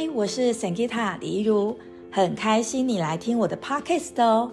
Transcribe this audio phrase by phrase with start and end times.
[0.00, 1.76] 嗨，我是 Sangita 李怡如，
[2.08, 4.48] 很开心你来听我的 Podcast 哦。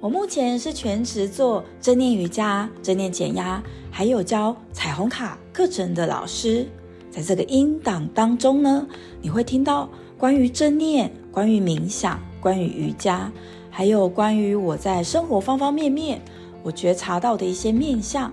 [0.00, 6.66] 我目前是全职做正念瑜伽、正念减压，还有教彩虹卡课程的老师。
[7.08, 8.84] 在这个音档当中呢，
[9.22, 13.30] 你会听到关于正念、关于冥想、关于瑜伽，
[13.70, 16.20] 还有关于我在生活方方面面
[16.64, 18.32] 我觉察到的一些面向。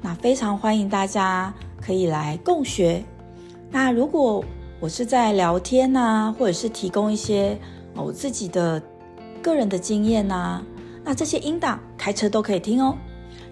[0.00, 1.52] 那非常欢迎大家
[1.82, 3.04] 可以来共学。
[3.70, 4.42] 那如果
[4.82, 7.56] 我是在聊天呐，或者是提供一些
[7.94, 8.82] 我自己的
[9.40, 10.60] 个人的经验呐，
[11.04, 12.98] 那这些音档开车都可以听哦。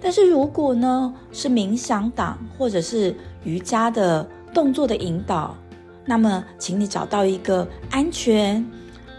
[0.01, 5.57] 但是如果呢是冥想档或者是瑜伽的动作的引导，
[6.05, 8.69] 那么请你找到一个安全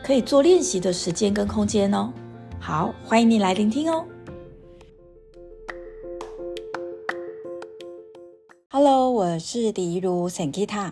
[0.04, 2.12] 可以做练习的时间跟空间哦。
[2.60, 4.06] 好，欢迎你来聆听哦。
[8.68, 10.92] Hello，我是李怡如 Sangeeta。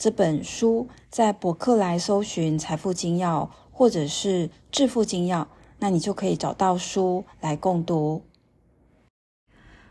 [0.00, 5.42] 这本书在博客来搜寻《财富精要》或者是《致富精要》，
[5.78, 8.22] 那你就可以找到书来共读。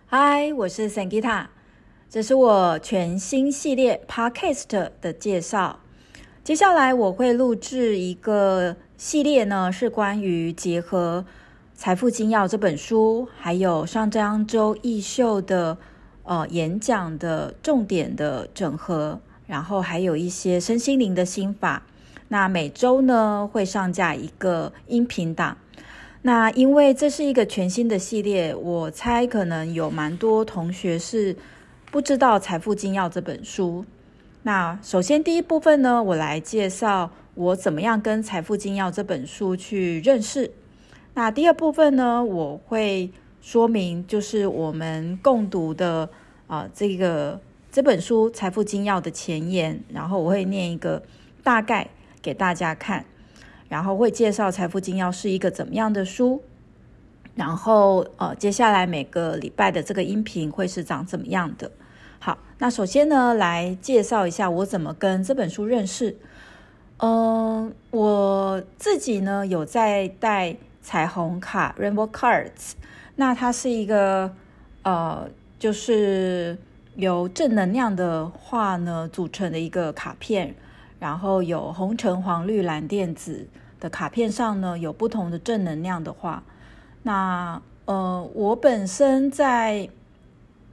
[0.07, 1.45] 嗨，我是 Sangita，
[2.09, 5.77] 这是我全新系列 Podcast 的介绍。
[6.43, 11.23] 接下来我会录制一个系列呢，是关于结合
[11.79, 15.77] 《财富精要》这本书，还有上张周易秀的
[16.23, 19.21] 呃演讲的重点的整合。
[19.49, 21.81] 然后还有一些身心灵的心法，
[22.27, 25.57] 那每周呢会上架一个音频档。
[26.21, 31.35] 那因为这是一个全新的系列，我猜可能有蛮多同学是
[31.89, 33.83] 不知道《财富精要》这本书。
[34.43, 40.51] 那首先第一部分呢，我来介绍我怎么样跟《财富精要》这本书去认识。
[41.15, 43.09] 那第二部分呢，我会
[43.41, 46.07] 说明就是我们共读的
[46.45, 47.41] 啊、呃、这个。
[47.79, 51.01] 这本书《财富精要》的前言，然后我会念一个
[51.41, 51.87] 大概
[52.21, 53.05] 给大家看，
[53.69, 56.43] 然后会介绍《财富精要》是一个怎么样的书，
[57.35, 61.71] 然后呃，接下来每个礼拜的这个音频会是长怎么样的。
[62.19, 66.17] 好，那首先呢，来介绍一下我怎么跟这本书认识。
[66.97, 72.73] 嗯、我自己呢有在带彩虹卡 （Rainbow Cards），
[73.15, 74.35] 那它是一个
[74.83, 76.57] 呃，就是。
[76.99, 80.53] 由正能量的画呢组成的一个卡片，
[80.99, 83.47] 然后有红橙黄绿蓝靛紫
[83.79, 86.43] 的卡片上呢有不同的正能量的画。
[87.03, 89.87] 那呃，我本身在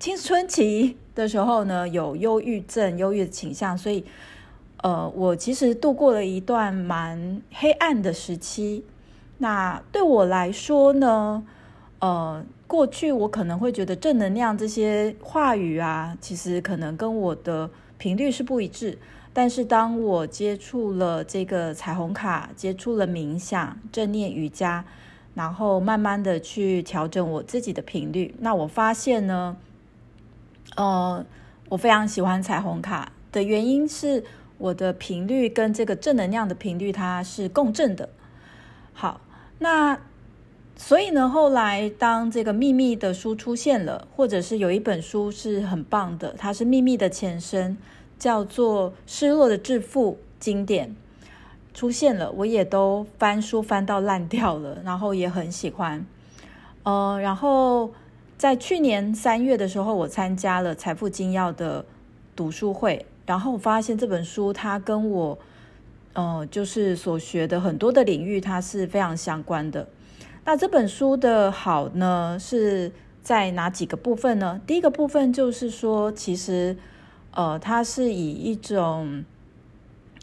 [0.01, 4.05] 青春期的时候呢有忧郁症、忧郁的倾向，所以
[4.83, 8.85] 呃，我其实度过了一段蛮黑暗的时期。
[9.39, 11.45] 那对我来说呢，
[12.01, 12.45] 呃。
[12.67, 18.99] 过去我可能会觉得正能量这些话语啊，其实可能跟我的频率是不一致。
[19.33, 24.85] 但是当我接触了这个彩虹卡，接触了冥想、正念瑜伽，
[25.35, 29.57] 然后慢慢的去调整我自己的频率，那我发现呢，
[30.75, 31.25] 呃，
[31.69, 34.25] 我非常喜欢彩虹卡的原因是
[34.59, 38.09] 我的频率跟这个正能量的频率它是共振的。
[38.93, 39.21] 好，
[39.61, 39.99] 那。
[40.79, 47.77] 所以呢，后来当这个秘密的书出现了，或者是有一本书是很棒的，它是秘密的前身，
[48.19, 50.95] 叫做《失落的致富经典》
[51.73, 56.07] 出现了，我也都翻书翻到烂掉了，然后也很喜欢。
[56.83, 57.91] 呃，然后
[58.37, 61.85] 在去年三月的时候，我参加了《财富精要》的
[62.37, 65.39] 读书会，然后我发现这本书它跟我，
[66.13, 69.89] 呃，就是所学的很多的领域，它是非常相关的。
[70.49, 74.61] 那这本书的好呢，是在哪几个部分呢？
[74.65, 76.77] 第一个部分就是说，其实，
[77.33, 79.25] 呃，它是以一种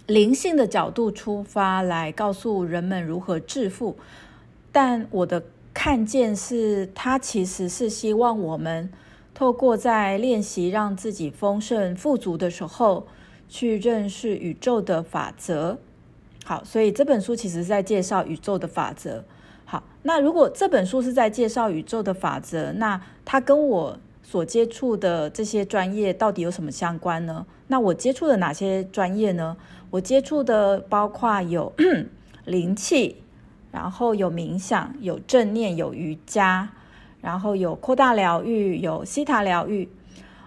[0.08, 3.98] 灵性的角度出发来告诉人们如何致富。
[4.72, 5.44] 但我的
[5.74, 8.90] 看见是，它其实是希望我们
[9.34, 13.06] 透过在练习让自己丰盛富足的时候，
[13.50, 15.78] 去认识宇宙的法则。
[16.46, 19.26] 好，所以这本书其实是在介绍宇宙的法则。
[19.66, 27.46] 好，那如果这本书是在介绍宇宙的法则，那它跟我所接触的这些专业到底有什么相关呢？
[27.68, 29.58] 那我接触的哪些专业呢？
[29.90, 31.72] 我接触的包括有
[32.46, 33.18] 灵气，
[33.72, 36.70] 然后有冥想，有正念，有瑜伽，
[37.22, 39.88] 然后有扩大疗愈，有西塔疗愈。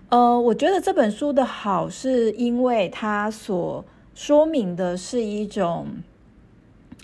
[0.09, 3.85] 呃，我觉得这本书的好，是因为它所
[4.15, 5.87] 说明的是一种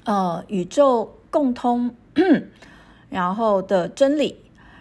[0.05, 1.95] 呃宇宙共通，
[3.11, 4.37] 然后的真理。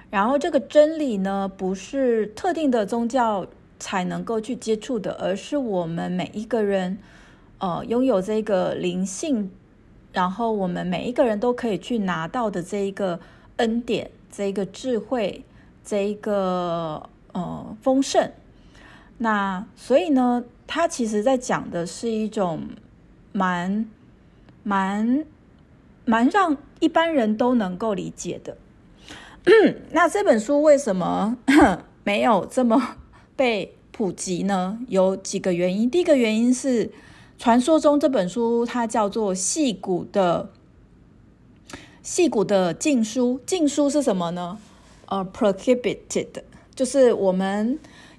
[0.10, 3.48] 然后这个真理呢，不是特定的宗教
[3.80, 6.98] 才能够去接触的，而是我们每一个人，
[7.60, 9.50] 呃，拥有这个灵性，
[10.12, 13.22] 然后我们每一个人都可以去拿到的这一个
[13.56, 15.46] 恩典，这一个智慧，
[15.86, 18.30] 这一个呃丰盛。
[19.18, 22.64] 那所以呢，他其实在讲的是一种
[23.32, 23.90] 蛮
[24.64, 25.26] 蛮
[26.04, 28.58] 蛮让一般人都能够理解的。
[29.92, 31.38] 那这本书为什么
[32.04, 32.98] 没有这么
[33.36, 34.78] 被普及呢？
[34.88, 35.90] 有几个原因。
[35.90, 36.92] 第一个原因是，
[37.40, 40.50] 传说中这本书它叫做戏骨的
[42.04, 43.40] 戏骨的禁书。
[43.46, 44.58] 禁书是什么呢？
[45.08, 46.28] 呃，prohibited，
[46.76, 47.78] 就是我们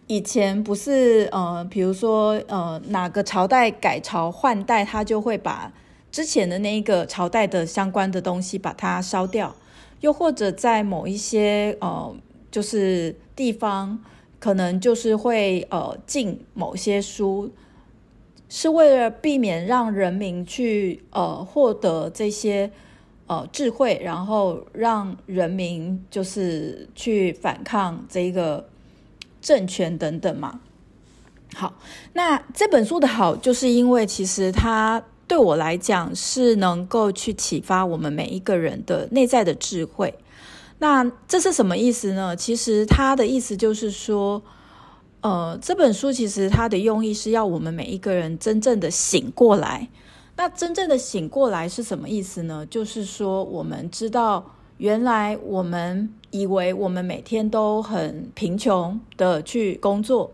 [0.08, 5.73] 以前不是呃，比如说呃，哪个朝代改朝换代，他就会把
[6.12, 9.56] 之前的那一个朝代的相关的东西把它烧掉。
[10.03, 12.12] 又或者在某一些呃，
[12.50, 14.03] 就是地方，
[14.41, 17.53] 可能就是会呃禁某些书，
[18.49, 22.69] 是为了避免让人民去呃获得这些
[23.29, 28.69] 呃智慧，然后让人民就是去反抗这个
[29.41, 30.61] 政权等等嘛。
[31.55, 31.75] 好，
[32.15, 35.05] 那这本书的好，就是因为其实它。
[35.32, 40.14] 对我来讲，是能够去启发我们每一个人的内在的智慧。
[40.79, 42.37] 那这是什么意思呢？
[42.37, 44.43] 其实它的意思就是说，
[45.23, 49.88] 呃，这本书其实它的用意是要我们每一个人真正的醒过来。
[50.37, 52.67] 那真正的醒过来是什么意思呢？
[52.67, 54.44] 就是说，我们知道，
[54.76, 60.31] 原来我们以为我们每天都很贫穷的去工作，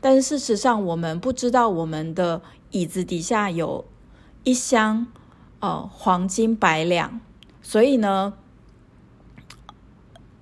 [0.00, 2.42] 但是事实上，我们不知道我们的
[2.72, 3.84] 椅子底下有。
[4.42, 5.06] 一箱，
[5.58, 7.20] 呃，黄金百两，
[7.60, 8.32] 所以呢，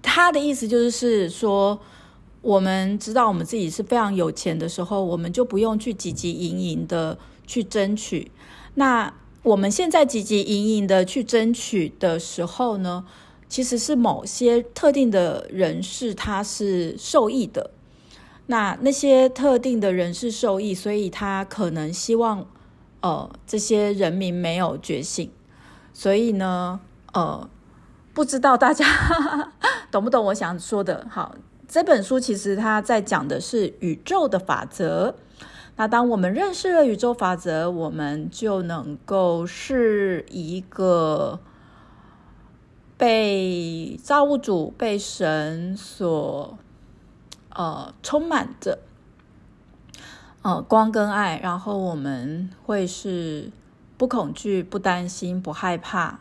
[0.00, 1.80] 他的意思就是说，
[2.40, 8.30] 我们知道我们自己是非常有钱的时候，我们就不用去汲汲营营的去争取。
[8.74, 9.12] 那
[9.42, 13.04] 我们现在汲汲营营的去争取的时候呢，
[13.48, 17.72] 其实是某些特定的人士他是受益的。
[18.46, 22.46] 那那些特定的人士受益，所以他可能希望。
[23.00, 25.30] 呃，这些人民没有觉醒，
[25.92, 26.80] 所以呢，
[27.12, 27.48] 呃，
[28.12, 28.84] 不知道大家
[29.90, 31.06] 懂不懂我想说的。
[31.08, 31.36] 好，
[31.68, 35.14] 这本书其实它在讲的是宇宙的法则。
[35.76, 41.38] 那当我们认识了宇宙法则，我们就能够是一个
[42.96, 46.58] 被造物主、被神所
[47.50, 48.80] 呃充满着。
[50.48, 53.52] 呃，光跟爱，然后我们会是
[53.98, 56.20] 不恐惧、不担心、不害怕，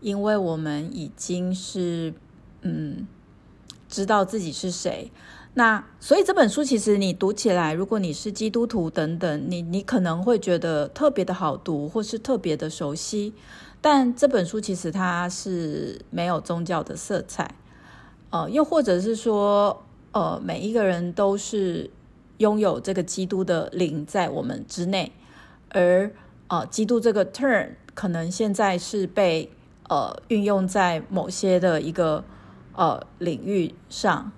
[0.00, 2.14] 因为我们已经是
[2.62, 3.06] 嗯
[3.86, 5.12] 知道自己是谁。
[5.52, 13.34] 那所以这本书其实你读起来，如果你是基督徒等等，你你可能会觉得特别的好读，或是特别的熟悉。
[13.82, 17.54] 但这本书其实它是没有宗教的色彩，
[18.30, 21.90] 呃，又或者是说，呃，每一个人都是。
[22.40, 25.12] 拥有这个基督的灵在我们之内，
[25.68, 26.10] 而
[26.48, 29.52] 呃，基督这个 turn 可能现在是被
[29.90, 32.24] 呃运用在某些的一个
[32.74, 34.32] 呃领域上，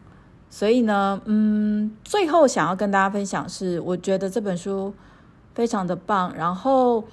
[0.51, 4.93] 所以呢，嗯，最后想要跟大家分享是，我觉得这本书
[5.55, 6.35] 非常的棒。
[6.35, 7.05] 然后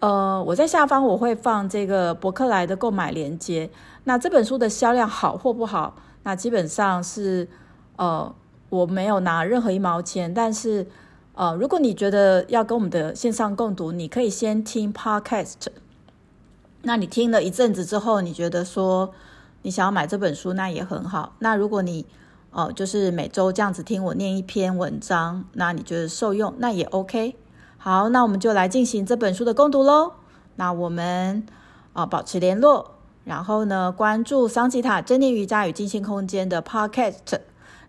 [0.00, 3.70] 呃，我在下方我会放这个博客来的购买链接。
[4.04, 7.48] 那这本书的销量好或不好，那基本上是
[7.96, 8.34] 呃。
[8.68, 10.86] 我没有拿任何一毛钱，但是，
[11.34, 15.66] 呃，如果你觉得要跟我们的线上共读，你可以先听 Podcast。
[16.82, 19.12] 那你听了一阵子之后，你觉得说
[19.62, 21.34] 你想要买这本书，那也很好。
[21.38, 22.06] 那如果你，
[22.50, 27.36] 呃，就是每周这样子听我念一篇文章，那你觉得受用，那也 OK。
[27.78, 30.12] 好，那我们就来进行这本书的共读喽。
[30.56, 31.46] 那我们
[31.92, 32.92] 啊，保持联络，
[33.24, 37.40] 然后呢，关注桑吉塔正念瑜伽与静心空间的 Podcast。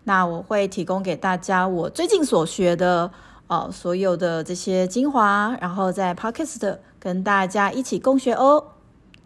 [0.08, 3.10] 那我会提供给大家我最近所学的，
[3.46, 8.68] 呃，所有的这些精华，然后在 Podcast 跟大家一起共学哦。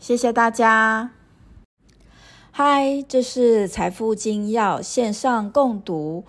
[0.00, 1.10] 谢谢大家。
[2.50, 6.24] 嗨，这是财富精要线上共读，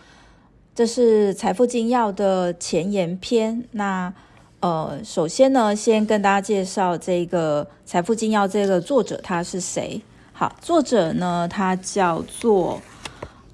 [0.76, 3.68] 这是财富精要的前言篇。
[3.72, 4.14] 那
[4.60, 10.00] 呃，首先呢，先跟大家介绍这个财富精要这个作者他是谁？
[10.32, 12.80] 好，作者呢，他叫做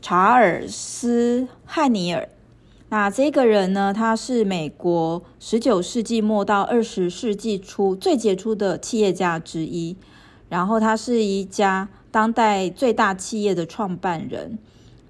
[0.02, 2.30] 查尔斯·汉尼尔。
[2.90, 9.96] 那这个人呢，他是美国十九世纪末到二十世纪初最杰出的企业家之一。
[10.50, 14.58] 然后他是一家当代最大企业的创办人。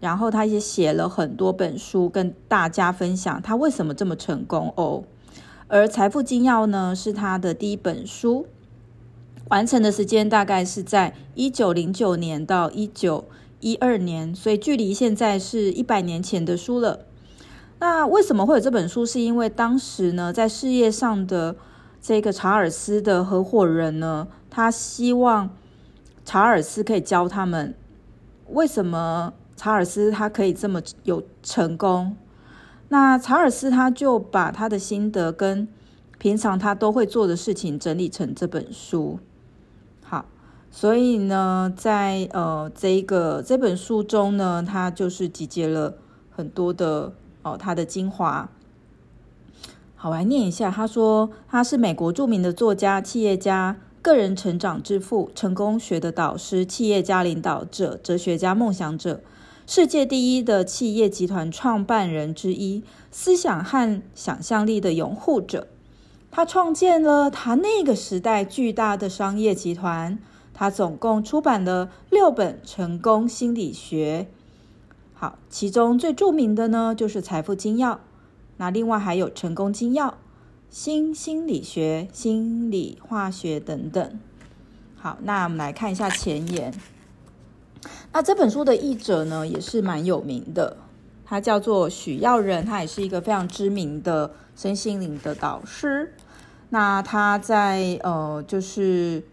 [0.02, 5.04] 然后他也写了很多本书，跟大家分享他为什么这么成功哦。
[5.68, 8.48] 而《财富精要》呢，是他的第一本书，
[9.50, 13.26] 完成的时间大概是在一九零九年到一九
[13.60, 17.06] 一二年，所以距离现在是一百年前的书了。
[17.80, 19.06] 那为什么会有这本书？
[19.06, 21.56] 是因为当时呢，在事业上的
[22.02, 25.50] 这个查尔斯的合伙人呢，他希望
[26.26, 27.74] 查尔斯可以教他们
[28.50, 32.16] 为什么查尔斯他可以这么有成功。
[32.90, 35.68] 那查尔斯他就把他的心得跟
[36.18, 39.20] 平常他都会做的事情整理成这本书。
[40.72, 45.96] 所以呢，在呃这一个这本书中呢，他就是集结了
[46.30, 47.14] 很多的。
[47.42, 48.50] 哦，他的精华，
[49.96, 50.70] 好，我来念一下。
[50.70, 59.22] 他说，他是美国著名的作家、企业家、个人成长之父、成功学的导师、企业家领导者、哲学家、梦想者，
[59.66, 65.68] 世界第一的企业集团创办人之一，思想和想象力的拥护者。
[66.30, 70.20] 他创建了他那个时代巨大的商业集团。
[70.60, 74.28] 他总共出版了六本成功心理学。
[75.14, 77.94] 好，其中最著名的呢，就是《财富精要》，
[78.58, 80.08] 那另外还有《成功精要》、
[80.70, 84.20] 《新心理学》、《心理化学》等等。
[84.98, 86.74] 好，那我们来看一下前言。
[88.12, 90.76] 那这本书的译者呢，也是蛮有名的，
[91.24, 96.14] 他叫做许耀仁，他也是一个非常知名的身心灵的导师。
[96.68, 99.24] 那他在呃，就是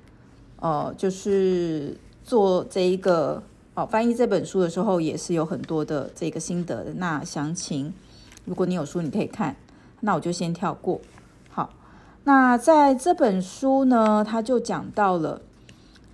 [0.67, 3.41] 呃，就是做这一个。
[3.75, 6.95] 哦，翻译这本书的时候也是有很多的这个心得的。
[6.95, 7.93] 那详情，
[8.47, 9.55] 如果你有书，你可以看。
[10.01, 10.99] 那我就先跳过。
[11.51, 11.69] 好，
[12.25, 15.43] 那在这本书呢，他就讲到了，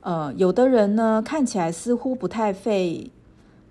[0.00, 3.11] 呃，有的人呢看起来似乎不太费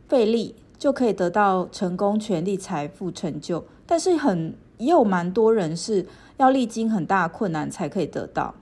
[0.08, 6.08] 费力就可以得到成功、权力、财富、成就，但是很也有蛮多人是
[6.38, 8.56] 要历经很大困难才可以得到。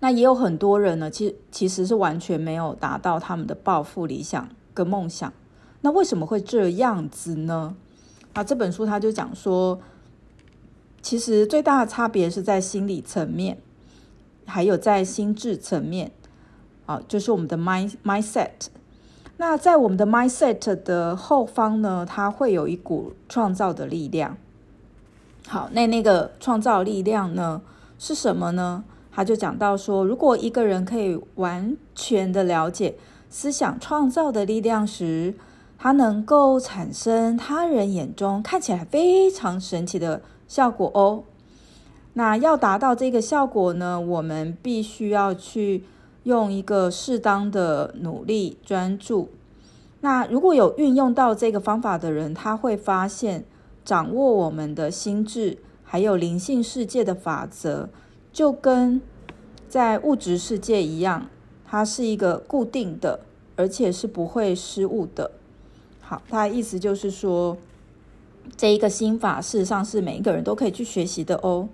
[0.00, 5.32] 那也有很多人呢，其实其实是完全没有达到他们的抱负、理想跟梦想。
[5.80, 7.74] 那为什么会这样子呢？
[8.32, 9.80] 啊，这本书他就讲说，
[11.00, 13.58] 其实最大的差别是在心理层面，
[14.44, 16.10] 还有在心智层面，
[16.86, 18.68] 啊，就是我们的 mind mindset。
[19.36, 24.36] 那在我们的 mindset 的后方呢，它会有一股创造的力量。
[25.46, 27.60] 好，那那个创造力量呢，
[27.98, 28.84] 是什么呢？
[29.14, 32.96] 他就讲到说，如果一个人可以完全的了解
[33.30, 35.34] 思想创造的力量时，
[35.78, 41.22] 他能够产生他人眼中看起来非常神奇的效果哦。
[42.14, 45.84] 那要达到这个效果呢，我们必须要去
[46.24, 49.28] 用一个适当的努力专注。
[50.00, 53.44] 那如果有运用到这个方法的人，他会发现
[53.84, 57.88] 掌握我们的心智还有灵性世界的法则。
[58.34, 59.00] 就跟
[59.68, 61.28] 在物质世界一样，
[61.64, 63.20] 它是一个固定的，
[63.54, 65.30] 而且是不会失误的。
[66.00, 67.56] 好，他的意思就是说，
[68.56, 71.68] 这一个心法事实上是每一个人都可以去学习的哦。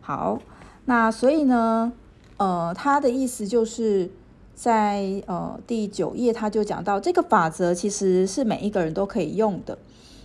[0.00, 0.40] 好，
[0.84, 1.92] 那所以呢，
[2.36, 4.08] 呃，他的意思就是
[4.54, 9.76] 在呃第九页他就讲到，这个法则其实是每一个人都可以用的，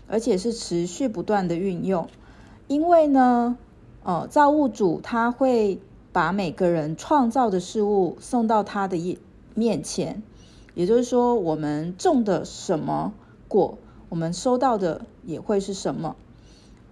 [0.07, 2.07] 而且是持续不断的运用，
[2.67, 3.57] 因为呢。
[4.07, 5.81] 哦，造物主他会
[6.13, 9.17] 把每个人创造的事物送到他的
[9.53, 10.23] 面前，
[10.75, 13.11] 也就是说，我们种的什么
[13.49, 16.15] 果，我们收到的也会是什么。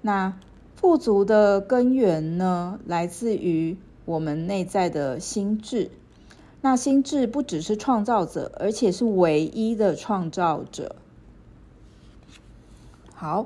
[0.02, 0.38] 那
[0.76, 5.92] 富足的根源呢，来自于我们内在的心智。
[6.60, 10.98] 那心智不只是创造者，而且是唯一的创造者。
[13.14, 13.46] 好，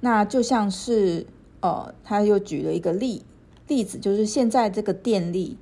[0.00, 1.26] 那就像是。
[1.60, 3.22] 呃，他又举了一个例
[3.68, 5.56] 例子，就是现在这个电力，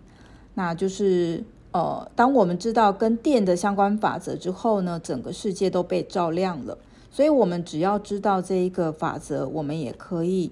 [0.54, 6.78] 那就是呃，当我们知道跟电的相关法则之后呢，整个世界都被照亮了。
[7.10, 10.50] 所以，我们只要知道这一个法则，我们也可以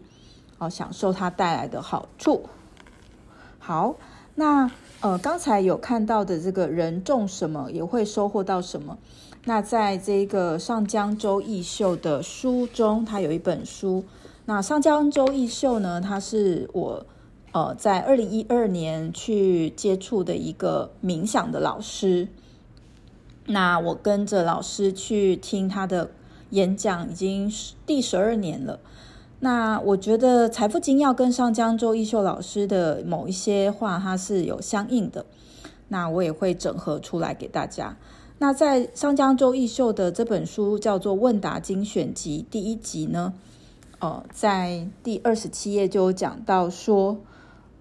[0.59, 2.43] 哦、享受它带来的好处。
[3.59, 3.97] 好，
[4.35, 8.99] 那呃，刚才有看到的这个人种什么也会收获到什么。
[9.45, 14.05] 那在这个上江周逸秀的书中，他有一本书。
[14.47, 17.05] 那上江周逸秀呢，他是我
[17.53, 22.29] 呃在二零一二年去接触的一个冥想的老师。
[23.47, 26.11] 那我跟着老师去听他的
[26.51, 27.53] 演讲，已经
[27.85, 28.79] 第十二年了。
[29.41, 35.27] 那我觉得《财富精要》跟上江周逸秀老师的某一些话，它是有相应的。
[35.89, 37.97] 那我也会整合出来给大家。
[38.39, 43.35] 那在上江周逸秀的这本书叫做《问答精选集》第一集呢，
[43.99, 47.19] 呃，在第二十七页就有讲到说，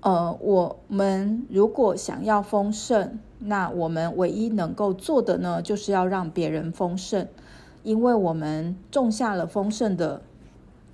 [0.02, 7.28] 呃，我们如果想要丰盛，那我们唯一能够做的呢，就是要让别人丰盛，
[7.84, 10.22] 因为我们种下了丰盛的。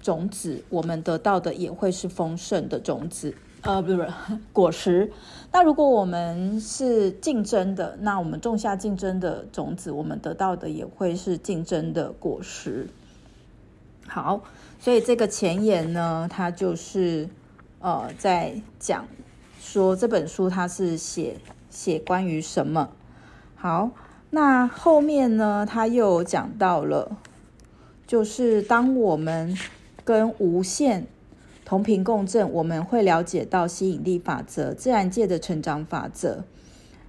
[0.04, 4.12] 种子，我们得到的也会是丰盛的种子，呃，不是
[4.52, 5.12] 果实。
[5.52, 12.88] 那如果我们是竞争的，那我们种下竞争的种子，我们得到的也会是竞争的果实。
[14.14, 14.44] 好，
[14.78, 17.30] 所以这个前言呢，它就是
[17.80, 19.08] 呃，在讲
[19.62, 21.38] 说这本书它是写
[21.70, 22.90] 写关于什么。
[23.56, 23.92] 好，
[24.32, 27.16] 那后面呢，它又讲到了，
[28.06, 29.58] 就是当我们。
[30.04, 31.06] 跟无限
[31.64, 36.44] 同频共振，我们会了解到吸引力法则、自然界的成长法则，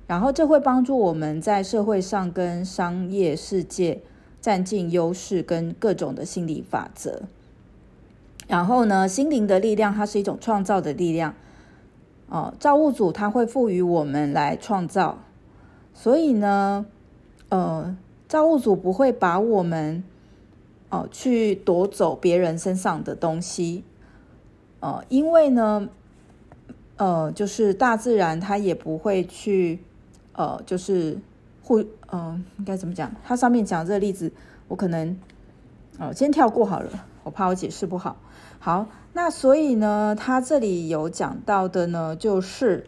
[0.07, 4.03] 然后这会帮助我们在社会上跟商业世界
[4.43, 7.23] 占尽优势，跟各种的心理法则。
[8.47, 11.35] 然后呢，心灵的力量，它是一种创造的力量。
[12.29, 15.19] 哦，造物主他会赋予我们来创造，
[15.95, 16.85] 所以呢，
[17.49, 17.97] 呃，
[18.29, 20.05] 造物主不会把我们。
[20.95, 23.83] 哦，去夺走别人身上的东西，
[24.81, 25.89] 呃，因为呢，
[26.99, 29.79] 呃，就是大自然它也不会去，
[30.35, 31.17] 呃，就是
[31.63, 33.11] 互，嗯、应该怎么讲？
[33.25, 34.33] 它上面讲这个例子，
[34.69, 35.17] 我可能，
[35.99, 36.91] 哦，先跳过好了，
[37.25, 38.17] 我怕我解释不好。
[38.59, 42.87] 好，那所以呢，它这里有讲到的呢，就是，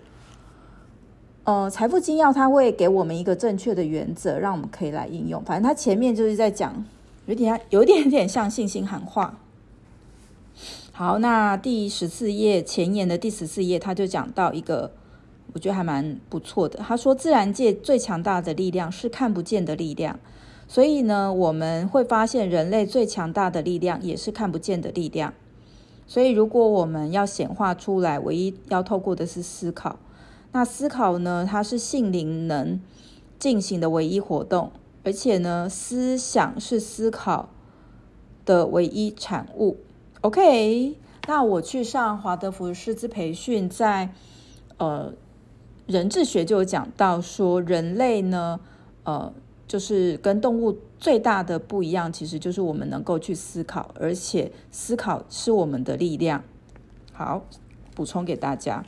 [1.45, 5.43] 呃，财富精要它会给我们一个正确的原则，让我们可以来应用。
[5.45, 6.85] 反正它前面就是在讲。
[7.27, 9.39] 有点有点点像信心喊话。
[10.93, 14.93] 好，那第十四页前言的第十四页，他就讲到一个，
[15.55, 16.81] 我觉得还蛮不错的。
[16.81, 20.21] 他说，自然界最强大的力量是看不见的力量，
[20.69, 25.33] 所以呢，我们会发现人类最强大的力量也是看不见的力量。
[26.07, 29.99] 所以，如果我们要显化出来，唯一要透过的是思考。
[30.53, 32.79] 那思考呢，它是性灵能
[33.39, 34.71] 进行的唯一活动。
[35.03, 37.51] 而且呢，思想是思考
[38.45, 39.77] 的唯一产物。
[40.23, 44.11] OK，那我去上华德福师资培训，在
[44.79, 45.13] 呃
[45.87, 48.59] 人智学就有讲到说，人类呢，
[49.05, 49.33] 呃，
[49.69, 56.43] 就是跟动物最大的不一样，其实就是我们能够去思考，而且思考是我们的力量。
[57.13, 57.45] 好，
[57.95, 58.85] 补充给大家。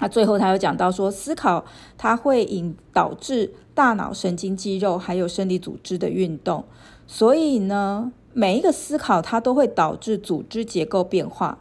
[0.00, 1.64] 那最后他又讲到说，思考
[1.96, 6.64] 它会引导致大脑神经肌肉还有生理组织的运动，
[7.06, 11.58] 所以呢，每一个思考它都会导致组织结构变化。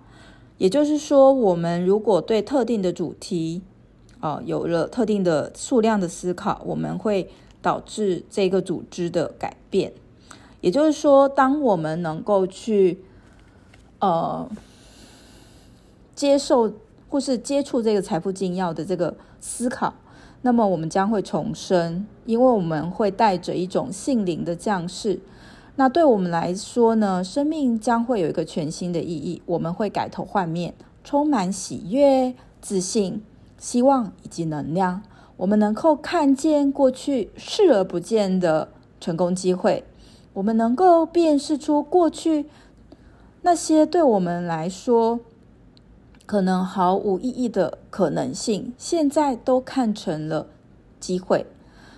[0.57, 3.61] 也就是说，我们如果对特定的主题，
[4.19, 7.29] 呃，有了特定的数量的思考，我们会
[7.61, 9.93] 导致这个组织的改变。
[10.61, 12.99] 也就是说，当我们能够去，
[13.99, 14.49] 呃，
[16.15, 16.73] 接受。
[17.09, 19.93] 或是接触这个财富精要的这个思考，
[20.41, 25.21] 那么我们将会重生，因为我们会带着一种性灵的降世。
[25.77, 33.23] 那对我们来说呢，生命将会有一个全新的意义，我们会改头换面，充满喜悦、自信、
[33.57, 35.01] 希望以及能量。
[35.37, 39.83] 我们能够看见过去视而不见的成功机会，
[40.33, 42.45] 我们能够辨识出过去
[43.41, 45.19] 那些对我们来说。
[46.25, 50.47] 可能毫无意义的可能性，现在都看成了
[50.99, 51.45] 机会，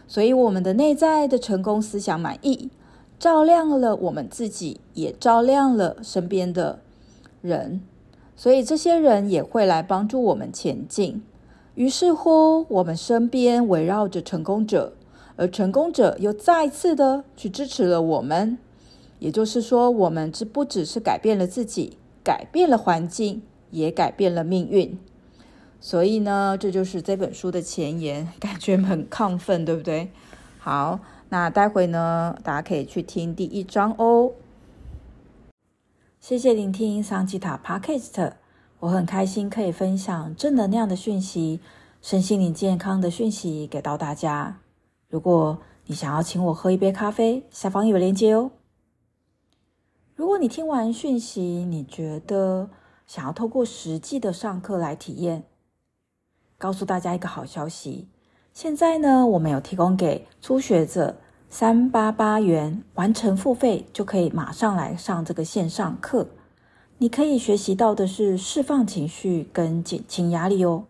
[0.07, 2.69] 所以我们的内在的成功思想满意，
[3.17, 6.77] 照亮了我们自己，也照亮了身边的
[7.41, 7.81] 人，
[8.35, 11.23] 所以这些人也会来帮助我们前进。
[11.79, 14.91] 于是乎，我们身边围绕着成功者，
[15.37, 18.57] 而成功者又再次的去支持了我们。
[19.19, 23.41] 也就是说，我们这不只是改变了自己，改变了环境。
[23.71, 24.97] 也改变了命运，
[25.79, 30.09] 所以呢，这就是这本书的前言，感觉很亢奋，对不对？
[30.57, 34.31] 好，那待会呢，大家可以去听第一章哦。
[36.19, 38.31] 谢谢聆听桑吉塔 Podcast，
[38.81, 41.59] 我很开心可以分享正能量的讯息，
[42.01, 44.59] 身心灵健康的讯息给到大家。
[45.09, 48.51] 如果你想要请我喝一杯咖啡，下方有链接哦。
[50.15, 52.69] 如果你听完讯息，你觉得
[53.05, 55.43] 想要透过实际的上课来体验，
[56.57, 58.07] 告诉大家一个好消息，
[58.53, 61.17] 现在呢，我们有提供给初学者
[61.49, 66.25] 三八八元完成付费，就可以马上来上这个线上课。
[67.01, 70.83] 你可以学习到的是释放情绪跟减轻压力哦。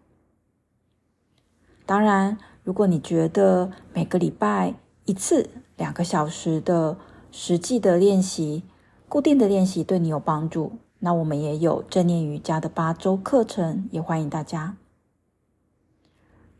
[1.85, 4.73] 当然，如果你觉得每个礼拜
[5.05, 6.97] 一次两个小时的
[7.31, 8.63] 实际的练习、
[9.07, 14.77] 固定的练习对你有帮助，那我们也有正念瑜伽的八周课程，也欢迎大家。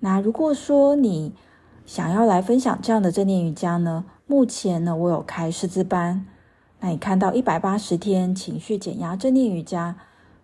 [0.02, 1.34] 那如果说你
[1.88, 6.28] 想要来分享这样的正念瑜伽呢，目前呢，我有开师资班，
[6.80, 9.98] 那你看到一百八十天情绪减压正念瑜伽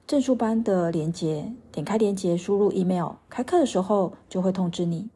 [0.06, 5.10] 证书班的连接，点开连接，输入 email，开课的时候就会通知你。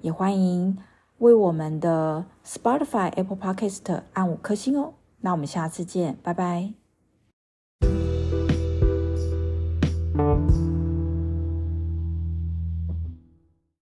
[0.00, 0.78] 也欢迎
[1.18, 4.94] 为我们的 Spotify、Apple Podcast 按五颗星哦。
[5.20, 6.83] 那我们下次见，拜拜。